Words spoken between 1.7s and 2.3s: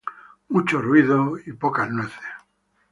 nueces.